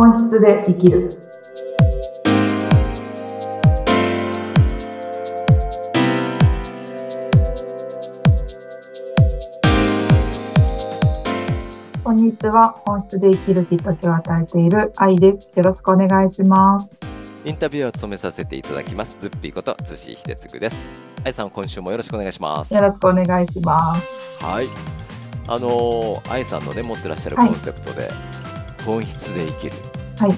[0.00, 1.10] 本質で生きる。
[12.04, 12.80] こんにちは。
[12.86, 15.50] 本質で生きるきっかけを与えている愛です。
[15.56, 16.86] よろしくお願いします。
[17.44, 19.16] インタビューを務めさせていただきます。
[19.18, 20.92] ズッピーこと、ズシヒデツグです。
[21.24, 22.72] 愛さん、今週もよろしくお願いします。
[22.72, 24.44] よろしくお願いします。
[24.44, 24.66] はい。
[25.48, 28.08] あのー、愛さんのね、持ってらっしゃるコはいンセプトで、
[28.84, 29.76] 本質で生きる。
[30.18, 30.36] はいうん。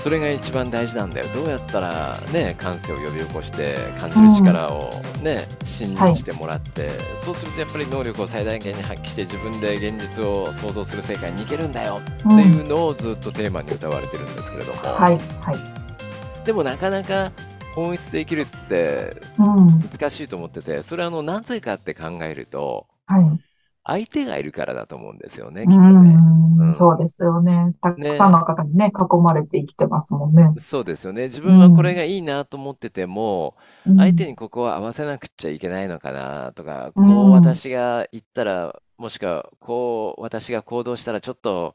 [0.00, 1.26] それが一番大事なんだよ。
[1.34, 4.90] どうやったらね、感性を呼び起こして、感じる力を
[5.22, 14.80] ね、信じてもらって、そうするとやっぱり能力を最大限に発揮して、自分で現実を想像する世界に行けるんだようっていんうのをずっとテーマに歌われてるんですけれども。
[14.80, 15.18] はい。
[15.40, 16.46] はい。
[16.46, 17.32] でもなかなか
[17.74, 19.66] 本質で生きるってうん。
[19.90, 23.40] 難しいと思ってて、それはあのなぜかって考えると、はい。
[23.84, 26.16] 相手がいるからだと思うんですよね、うきっとね。
[26.76, 27.74] そうですよね。
[27.80, 30.52] たくねさんの方にね、囲まれて生きてますもんね。
[30.58, 31.24] そうですよね。
[31.24, 41.74] 自分はこれがいいなと思ってても、うん相手にここは合わせなくちゃいけないのかなとか、こうんう私が言ったら、もしくはこう私が行動したらちょっと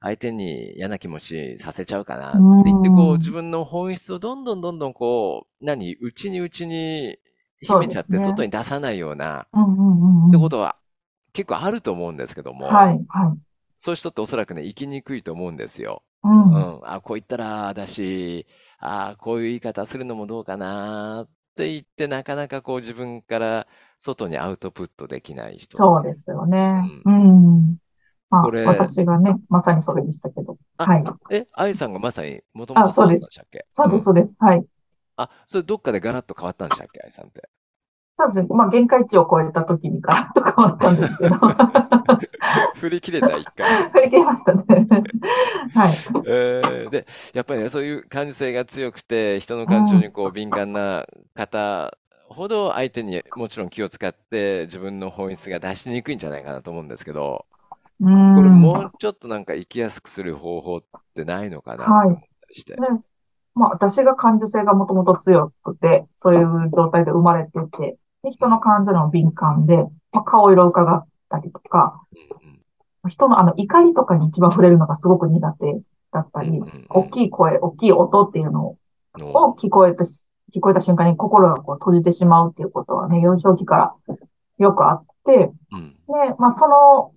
[0.00, 7.18] 相手に嫌な気持ちさせちゃうかなって言って、こううん自分の本質をどんどんどんどんこう、何、内に内に
[7.60, 9.46] 秘めちゃって外に出さないような、
[10.28, 10.76] ってことは
[11.32, 13.38] 結構あると思うんですけども、はい、はい。
[13.84, 16.02] そういう人っておそらくね、生きにくいと思うんですよ。
[16.22, 16.28] う。
[16.30, 16.80] うんん。
[16.84, 18.46] あ、こう言ったらだし、
[18.78, 23.66] あ、こういう言い方するのもどうかなって言って、なかなかこう自分から
[23.98, 25.76] 外にアウトプットできない人。
[25.76, 26.82] そうですよね。
[27.04, 27.76] ううん。
[28.30, 30.56] まあ、これ私がね、まさにそれでしたけど。
[30.78, 31.04] あはい。
[31.28, 33.66] え、愛さんがまさにもともとあそうだったんでしたっけ？
[33.70, 34.30] そうです、んそうです。
[34.38, 34.64] はい。
[35.18, 37.50] あ、それどっかでガラッと変わったんでしたっけ愛さんって？
[38.18, 38.48] そうですね。
[38.48, 41.36] まあ、限界値を超えた時にガラッと変わったんですけど。
[42.76, 43.90] 振り切れた一回。
[43.90, 44.64] 振り切りましたね。
[45.74, 45.92] はい。
[46.26, 51.96] えーで、やっぱりね、そういう感受性が強くて、人の感情にこう敏感な方
[52.28, 57.46] ほど相手にもちろん気を使って自分の本質が出しにくいんじゃないかなと思うんですけど、
[58.00, 58.60] うこれん。
[58.60, 60.82] もうちょっとなんか生きやすくする方法っ
[61.14, 62.74] てないのかなったりして。
[62.76, 62.88] ね
[63.56, 69.76] まあ、私が感受性がもともと強くて、そういう状態で生まれてて、で人の感情にも敏感で、
[70.12, 72.00] まあ、顔色を伺ったりとか、
[73.08, 75.80] 人のあの怒りとかに一番触れるのがすごく苦手
[76.12, 78.76] だったり大きい声、大きい音っていうのを
[79.58, 80.24] 聞こえたし、
[80.54, 84.16] 聞こえた瞬間に心がこう閉じてしまうっていうことはね、幼少期から
[84.58, 85.90] よくあって、うん。
[85.90, 87.12] で、まあ、その、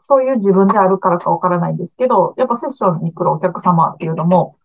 [0.00, 4.58] そういう自分であるからかわからないんですけど、やっぱセッションに来るお客様っていうのも、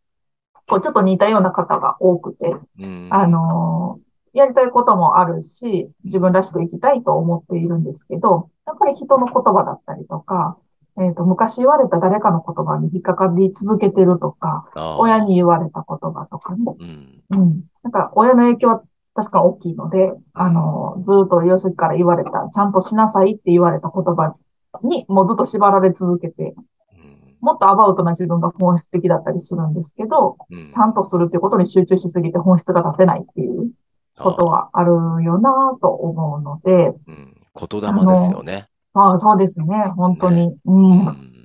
[0.68, 3.08] こうちょっと似たような方が多くて、うん。
[3.12, 4.08] あのー
[4.38, 10.58] やりたいこともあるし、自分らしく生きたいと思っているんですけど、やっぱり人の言葉だったりとか、
[11.00, 14.68] えっと、昔言われた誰かの言葉に引っかかり続けてるとか、
[15.00, 16.76] 親に言われた言葉とかね。
[16.80, 17.24] うん。
[17.30, 17.64] うん。
[17.84, 18.84] なんか、親の影響は
[19.14, 24.36] 確かに大きいので、あの、ずっと幼少期から言われた、ちゃんとしなさいって言われた言葉
[24.84, 26.56] に、もうずっと縛られ続けて、
[26.94, 27.38] うん。
[27.42, 30.72] もっとアバウトな自分が本質的だったりするんですけど、うん。
[30.72, 33.70] ちゃんとするってことに集中しすぎて本質が出せないっていう
[34.18, 34.92] ことはある
[35.24, 38.68] よなと思うので、うん言霊ですよね。
[38.94, 40.48] まあそうですね、本当に。
[40.48, 40.60] う。
[40.66, 41.38] うんん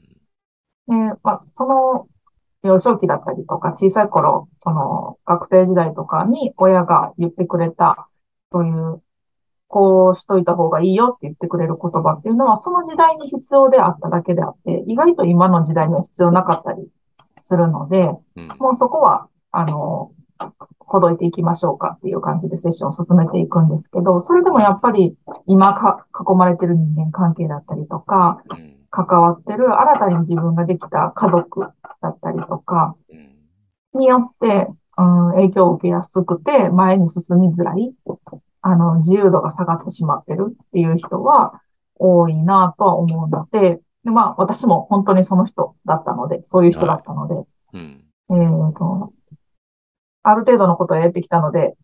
[0.89, 2.07] で、まあ、その、
[2.63, 8.09] 幼少期だったりとか、小さい頃、その、学生時代とかに親が言ってくれた、
[8.53, 9.03] そういう、
[9.69, 16.87] こうしといた方がいいよって言ってくれる言葉っていうのは、その時代に必要であっただけであって、意外と今の時代には必要なかったり
[17.41, 20.13] するので、うんもうそこは、あの、
[20.79, 25.15] ほどいていきましょうかっていう感じでセッションを進めていくんですけど、それでもやっぱり
[25.47, 28.73] 今か囲まれてる人間関係だったりとか、うん。
[28.93, 31.61] 関わってる新たに自分ができた家族
[32.03, 33.33] だったりとかうん
[33.95, 37.93] によって、うん、影響を受けやすくて前に進みづらい、
[38.63, 41.61] あの、自由度が下がってしまってるっていう人は
[41.97, 47.35] 多いなとは思うので、でまあ私も本当にその人だったので、そういう人だったので、
[47.75, 48.02] うん
[50.23, 51.75] ある程度のことをやってきたので、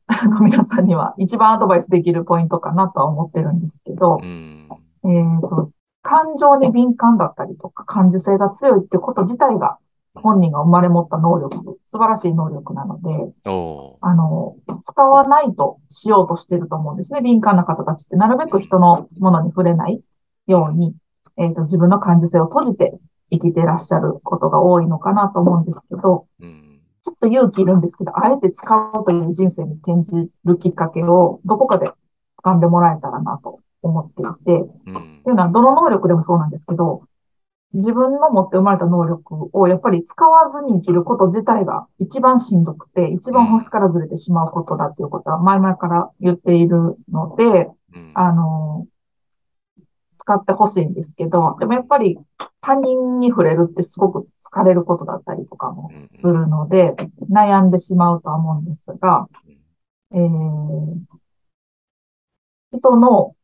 [0.40, 4.68] 皆さんには一番アドバイスできるポイントかなとは思ってるんですけどう、ん。
[5.04, 5.70] えーと、
[6.02, 9.78] 感情に敏感だったりとか、感受性が強いってこと自体が
[10.14, 13.10] 本人が生まれ持った能力、素晴らしい能力なので、
[14.00, 17.20] あの、使わないとしようとしてると思うんですね。
[17.20, 20.00] 敏感な方たちって、なるべく人のものに触れない
[20.46, 20.94] ように、
[21.36, 22.98] えーと、自分の感受性を閉じて
[23.30, 26.67] 生きてらっしゃることが多いのかなと思うんですけど、うん
[27.02, 31.90] ちょっと勇気いるんですけど、あえて使おうという人生に転じるきっかけをどこかで
[32.44, 34.52] 掴んでもらえたらなと思っていて、
[34.86, 35.18] うん。
[35.20, 37.02] っていうのはどの能力でもそうなんですけど、
[37.74, 48.10] 自分の持って生まれた能力をやっぱり使わずに生きること自体が一番しんどくて、一番星からずれてしまうことだっていうことは前々から言っているので、うん。
[48.14, 48.86] あの、
[50.28, 52.18] 使ってほしいんですけど、でもやっぱり
[52.60, 56.94] 他人に触れるってすごく疲れることだったりとかもするので、
[57.30, 59.26] 悩んでしまうとは思うんですが、
[60.12, 60.98] えー、
[62.72, 63.34] 人の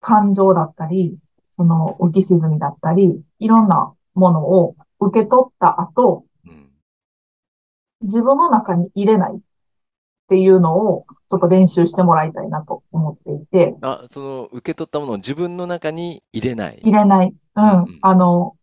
[0.00, 1.18] 感情だったり、
[1.56, 6.70] その浮き沈みだったり、いろんなものを受け取った後、うん。
[8.02, 9.38] 自分の中に入れないっ
[10.28, 16.80] ていうのをちょっと練習してもらいたいなと思っていて、あ、その受け取ったものを自分の中に入れない。
[16.82, 17.28] 入れない。
[17.28, 17.98] ううんうんん。
[18.00, 18.56] あの、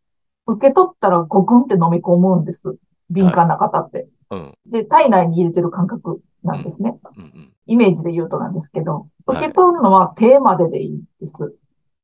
[0.48, 2.76] 受け取ったらゴクンって飲み込むんです。
[3.10, 4.08] 敏感な方って。
[4.32, 4.54] うん。
[4.66, 6.98] で、体内に入れてる感覚なんですね。
[7.16, 7.54] うんうん。
[7.68, 11.34] イメージで言うとなんですけど、はい受け取るのは手まででいいんです。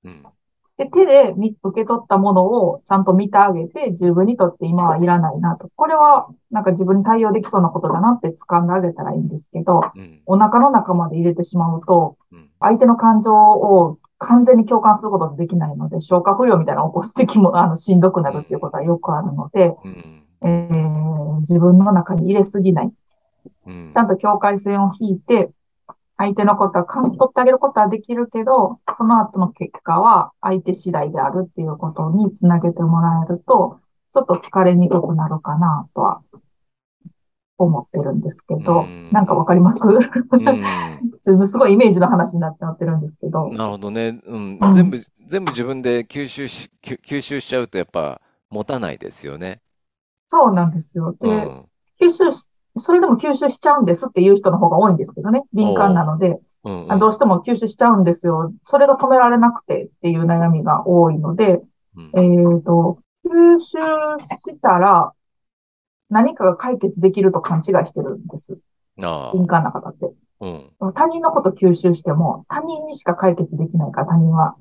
[0.03, 0.23] うん。
[0.77, 5.69] で、手でみ受け取ったものをちゃんと見てあげて、自分にとって今はいらないなと。
[5.75, 10.21] これは、なんか自分に対応できそうなことだなって掴んであげたらいいんですけど、うん。
[10.25, 12.49] お腹の中まで入れてしまうと、うん。
[12.59, 20.23] 相手の感情を完全に共感することができないので、消化不良みたいなのを起こす時も、あの、しんどくなるっていうことはよくあるので、うん。
[20.41, 21.07] えー
[21.41, 22.91] 自分の中に入れすぎない。
[23.67, 25.49] うんちゃんと境界線を引いて、
[26.17, 33.79] 相手のことは感じ取ってあげることはできるけど、その後の結果は相手次第であるっていうことにつなげてもらえると、
[34.13, 36.21] ちょっと疲れにくくなるかなとは
[37.59, 39.79] 思ってるんですけどうん、なんかわかります？
[41.45, 44.19] すごいイメージの話になっちゃってるんですけど、なるほどね。
[44.25, 44.67] うんう。
[44.69, 49.61] ん全部、全部自分で吸収し、吸吸収しちゃうとやっぱ持たないですよね。
[50.29, 51.15] そうなんですよ。
[51.19, 51.65] で、うん。
[52.01, 52.47] 吸収し、
[52.77, 55.43] それでも吸収しちゃうんですっていう人の方が多いんですけどね。
[55.53, 56.91] 敏感なので、うんうん。
[56.91, 58.53] あどうしても吸収しちゃうんですよ。
[58.63, 61.61] それが止められなくてっていう悩みが多いので、
[61.95, 63.77] うんえっと、吸収
[64.49, 65.13] したら
[66.09, 68.57] 何かが解決できると勘違いしてるんです。
[68.97, 70.11] 敏感な方って。
[70.41, 70.93] うん。
[70.93, 74.55] 他人のこと吸収しても他人にしか解決できないから他人は。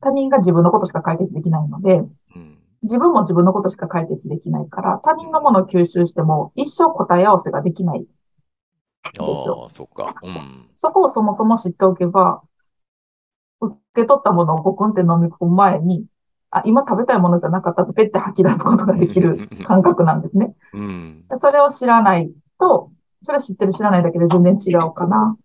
[0.00, 2.02] 他人が自分のことしか解決できないので、
[2.34, 2.58] うん。
[2.82, 8.06] 自分も自分のことしか解決できないから、他人のものを吸収しても一生答え合わせができない。
[9.12, 10.14] ですよそっか。
[10.22, 10.70] うん。
[10.74, 12.42] そこをそもそも知っておけば、
[13.60, 16.06] 受け取ったものをゴクンって飲み込む前に、
[16.50, 20.54] あ、今食べたいものじゃなかったとペッて吐き出すことができる感覚なんですね。
[20.72, 21.24] うん。
[21.38, 22.90] それを知らないと、
[23.22, 25.36] それ知ってる知らないだけで全然違うかな、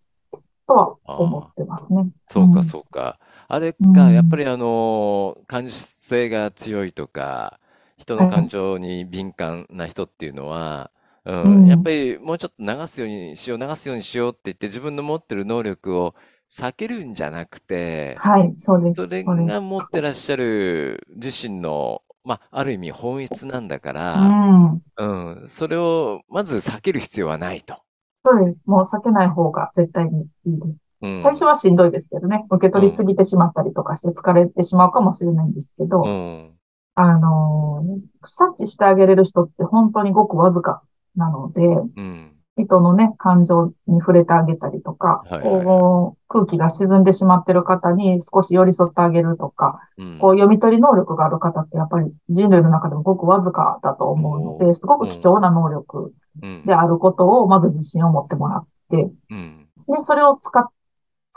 [0.67, 2.09] とは思ってますね。
[2.27, 3.19] そうか、うんそうか。
[3.47, 7.59] あれうんが、やっぱりあの、感受性が強いとか、
[7.97, 10.91] 人のはい感情に敏感な人っていうのは、
[11.25, 16.15] う、うんんやっぱりもうちょっと流すようにしよう、流すようにしようって言って自分の持ってる能力を
[16.49, 19.01] 避けるんじゃなくて、はい、そうです。
[19.01, 24.37] それそうですが持ってらっしゃる自身の、まあ、ある意味本質なんだかうら、
[24.75, 24.81] ん。
[24.97, 25.05] う
[25.45, 27.83] ん、それをまず避ける必要はないと。
[28.23, 28.59] そうです。
[28.65, 30.77] もう避けない方が絶対にいいです。
[31.01, 36.51] うん、最初はしんどいですけどね、受け取りすぎてしまったりとかして疲れてしまうかもしれないんですけど、うん、
[36.95, 40.81] あのー察知してあげれる人って本当にごくわずか
[41.15, 46.17] なので、うん、人のね、感情に触れてあげたりとか、はいはい。
[46.27, 60.65] 空気が沈んでしまってる方に少し寄り添ってあげるとか、うん、こう読み取り能力がある方ってやっぱり人類の中でもごくわずかだと思うのおで、すごく貴重な能力うん、であることをまず自信を持ってもらって、うん、で、それを使っ、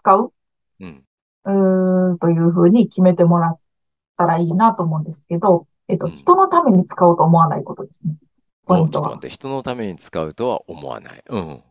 [0.00, 0.32] 使う？
[0.80, 1.04] うん、
[1.44, 3.58] うーんというふうに決めてもらっ
[4.16, 6.12] たらいいなと思うんですけど、えっと、うん。
[6.12, 8.14] 人のために使おうと思わないことですね。
[8.66, 9.18] ポイントは。
[9.28, 11.22] 人のために使うとは思わない。
[11.28, 11.62] うん、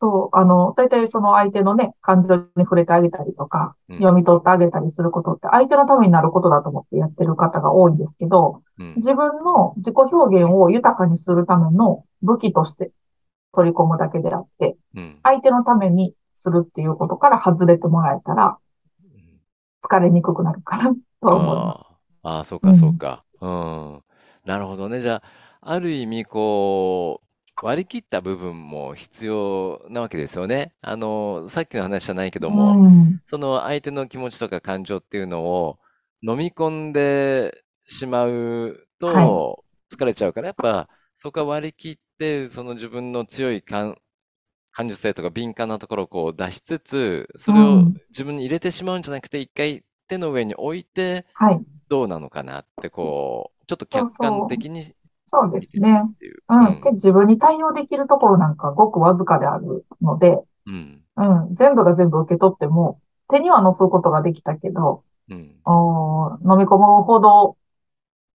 [0.00, 3.96] そう、あの、大体その相手のね、感情に触れてあげたりとか、うん。
[3.96, 12.90] 読み取ってあげたりすることって相手のためになることだと思ってやってる方が多いんですけど、うん、自分の自己表現を豊かにするための武器として
[13.54, 18.58] 取り込むだけであって、うん、相手のためにするっていうことから外れてもらえたら
[19.02, 19.40] うん
[19.82, 21.98] 疲れにくくなるかなとは思います。
[22.22, 23.24] ああ、そうか、そうか。
[23.40, 24.02] うん。
[24.44, 25.00] なるほどね。
[25.00, 25.22] じゃあ、
[25.60, 30.74] ある意味、こう、割り切った部分も必要なわけですよね。
[30.80, 35.78] あの、さっきの話じゃないけども、うんその相手の気持ちとか感情っていうのを
[36.22, 43.98] 飲み込んでしまうはと疲れちゃうから、やっぱそこは割り切って、その自分の強い感、
[44.78, 51.60] 感受性とか敏感なところをこう出しつつ、それをうん自分に入れてしまうんじゃなくて、一回手の上に置いて、はい。
[51.88, 54.84] どうなのかなって、こう、ちょっと客観的に
[55.26, 56.04] そうですね。
[56.48, 56.54] う。
[56.54, 56.80] うん。
[56.80, 61.02] で自分に対応できるところなんかごくわずかであるので、うん。
[61.16, 61.56] うん。
[61.56, 65.36] 全部が全部受け取っても、手には乗すことができたけど、うん。
[65.36, 65.52] 飲
[66.56, 67.56] み込むほど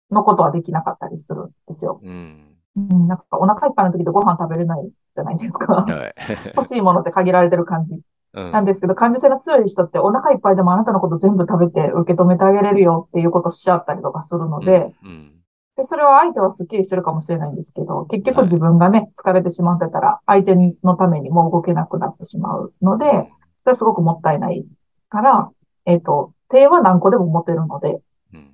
[0.09, 2.01] のことはできなかったりするんですよ。
[2.03, 2.50] うん。
[2.75, 5.73] うん、なんかお腹いっぱいの時でご飯食べれないじゃないですか。
[5.73, 6.15] はい。
[6.55, 8.01] 欲しいものって限られてる感じ
[8.33, 15.31] うんなんですけど、感受性が強い人ってお腹いっぱいでもあなたのこと全部食べて受け止めてあげれるよっていうことをしちゃったりとかするので、うん。
[15.75, 23.27] で、それは相手はスッキリしてるかもしれないんですけど、結局はい自分がね、疲れてしまってたら、相手のためにもう動けなくなってしまうので、それ
[23.71, 24.65] はすごくもったいない
[25.09, 25.51] から、
[25.85, 27.99] えっ、と、手は何個でも持てるので、
[28.33, 28.53] うん。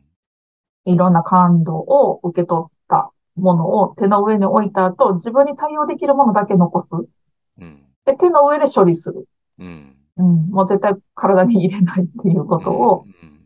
[0.86, 6.89] いろんな感動を受け取ったものを手の上に置いた後、自分に対応できるものだけ残す。
[6.94, 7.84] うん。
[8.06, 9.27] で、手の上で処理する。
[9.60, 9.96] うん。
[10.17, 13.39] うん、もう絶対体に入れないっていうことを、うん。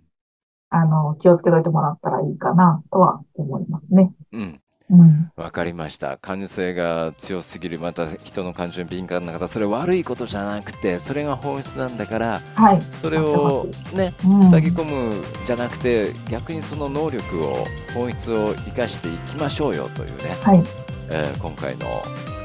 [0.69, 4.13] あの、気をつけといてもらったらいいかなとは思いますね。
[4.31, 4.61] うん。
[4.91, 5.31] うん。
[5.37, 6.17] わかりました。
[6.17, 12.79] 感受性が強すぎる、また人の感情に敏感な方、それ悪いことじゃなくて、それが本質なんだから、はい。
[13.01, 15.13] それをね、うん塞ぎ込む
[15.47, 20.63] じゃなくて、逆にその能力を、本質を生かしていきましょうよというね、はい。
[21.09, 21.87] えー今回の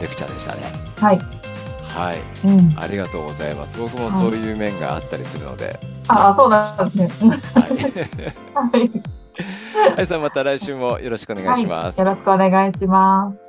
[0.01, 0.63] レクチャーでしたね。
[0.99, 1.19] はい。
[1.83, 2.19] はい。
[2.45, 2.79] うん。
[2.79, 3.79] ありがとうございます。
[3.81, 5.79] 僕もそういう面があったりするので。
[6.09, 7.31] あ、そうなんですね。
[7.55, 7.67] は
[8.77, 8.79] い。
[8.79, 8.91] はい。
[9.77, 11.99] はい、さんまた来週もよろしくお願いします。
[11.99, 13.46] よろしくお願いします。